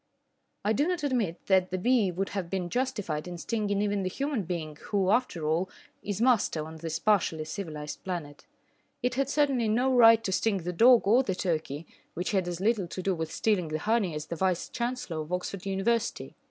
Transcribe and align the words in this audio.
I 0.65 0.73
do 0.73 0.87
not 0.87 1.03
admit 1.03 1.45
that 1.45 1.69
the 1.69 1.77
bee 1.77 2.09
would 2.11 2.29
have 2.29 2.49
been 2.49 2.71
justified 2.71 3.27
in 3.27 3.37
stinging 3.37 3.83
even 3.83 4.01
the 4.01 4.09
human 4.09 4.45
being 4.45 4.75
who, 4.85 5.11
after 5.11 5.45
all, 5.45 5.69
is 6.01 6.19
master 6.19 6.65
on 6.65 6.77
this 6.77 6.97
partially 6.97 7.45
civilised 7.45 8.03
planet. 8.03 8.47
It 9.03 9.13
had 9.13 9.29
certainly 9.29 9.69
no 9.69 9.93
right 9.93 10.23
to 10.23 10.31
sting 10.31 10.57
the 10.63 10.73
dog 10.73 11.05
or 11.05 11.21
the 11.21 11.35
turkey, 11.35 11.85
which 12.15 12.31
had 12.31 12.47
as 12.47 12.59
little 12.59 12.87
to 12.87 13.03
do 13.03 13.13
with 13.13 13.31
stealing 13.31 13.67
the 13.67 13.77
honey 13.77 14.15
as 14.15 14.25
the 14.25 14.35
Vice 14.35 14.69
Chancellor 14.69 15.17
of 15.21 15.31
Oxford 15.31 15.67
University. 15.67 16.35